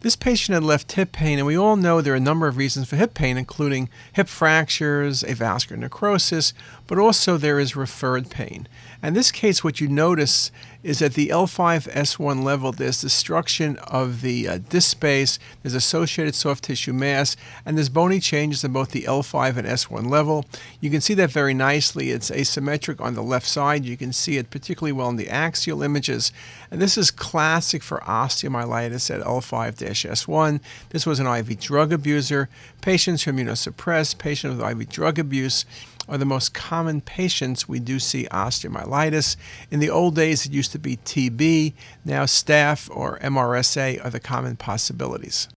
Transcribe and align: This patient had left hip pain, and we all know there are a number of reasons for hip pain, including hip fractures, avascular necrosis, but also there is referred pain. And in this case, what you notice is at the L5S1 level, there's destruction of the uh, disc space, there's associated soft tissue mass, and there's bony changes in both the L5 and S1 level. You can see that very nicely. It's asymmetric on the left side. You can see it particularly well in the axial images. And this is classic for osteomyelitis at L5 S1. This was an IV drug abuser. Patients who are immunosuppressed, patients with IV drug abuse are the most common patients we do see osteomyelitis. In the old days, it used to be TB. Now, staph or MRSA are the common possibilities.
This 0.00 0.14
patient 0.14 0.54
had 0.54 0.62
left 0.62 0.92
hip 0.92 1.10
pain, 1.10 1.38
and 1.38 1.46
we 1.46 1.58
all 1.58 1.74
know 1.74 2.00
there 2.00 2.12
are 2.12 2.16
a 2.16 2.20
number 2.20 2.46
of 2.46 2.56
reasons 2.56 2.88
for 2.88 2.94
hip 2.94 3.14
pain, 3.14 3.36
including 3.36 3.88
hip 4.12 4.28
fractures, 4.28 5.24
avascular 5.24 5.76
necrosis, 5.76 6.54
but 6.86 6.98
also 6.98 7.36
there 7.36 7.58
is 7.58 7.74
referred 7.74 8.30
pain. 8.30 8.68
And 9.02 9.08
in 9.08 9.14
this 9.14 9.32
case, 9.32 9.64
what 9.64 9.80
you 9.80 9.88
notice 9.88 10.52
is 10.82 11.02
at 11.02 11.14
the 11.14 11.28
L5S1 11.28 12.44
level, 12.44 12.70
there's 12.72 13.00
destruction 13.00 13.76
of 13.78 14.22
the 14.22 14.48
uh, 14.48 14.58
disc 14.68 14.90
space, 14.90 15.38
there's 15.62 15.74
associated 15.74 16.34
soft 16.34 16.64
tissue 16.64 16.92
mass, 16.92 17.36
and 17.66 17.76
there's 17.76 17.88
bony 17.88 18.20
changes 18.20 18.62
in 18.62 18.72
both 18.72 18.92
the 18.92 19.02
L5 19.02 19.56
and 19.56 19.66
S1 19.66 20.08
level. 20.08 20.44
You 20.80 20.90
can 20.90 21.00
see 21.00 21.14
that 21.14 21.30
very 21.30 21.52
nicely. 21.52 22.10
It's 22.10 22.30
asymmetric 22.30 23.00
on 23.00 23.14
the 23.14 23.22
left 23.22 23.46
side. 23.46 23.84
You 23.84 23.96
can 23.96 24.12
see 24.12 24.36
it 24.36 24.50
particularly 24.50 24.92
well 24.92 25.08
in 25.08 25.16
the 25.16 25.28
axial 25.28 25.82
images. 25.82 26.32
And 26.70 26.80
this 26.80 26.96
is 26.96 27.10
classic 27.10 27.82
for 27.82 27.98
osteomyelitis 27.98 29.14
at 29.14 29.26
L5 29.26 29.74
S1. 29.74 30.60
This 30.90 31.06
was 31.06 31.18
an 31.18 31.26
IV 31.26 31.58
drug 31.58 31.92
abuser. 31.92 32.48
Patients 32.80 33.24
who 33.24 33.30
are 33.30 33.34
immunosuppressed, 33.34 34.18
patients 34.18 34.56
with 34.56 34.70
IV 34.70 34.88
drug 34.88 35.18
abuse 35.18 35.64
are 36.08 36.18
the 36.18 36.24
most 36.24 36.54
common 36.54 37.00
patients 37.00 37.68
we 37.68 37.80
do 37.80 37.98
see 37.98 38.26
osteomyelitis. 38.30 39.36
In 39.70 39.80
the 39.80 39.90
old 39.90 40.14
days, 40.14 40.46
it 40.46 40.52
used 40.52 40.72
to 40.72 40.78
be 40.78 40.96
TB. 40.98 41.74
Now, 42.04 42.24
staph 42.24 42.88
or 42.94 43.18
MRSA 43.18 44.04
are 44.04 44.10
the 44.10 44.20
common 44.20 44.56
possibilities. 44.56 45.48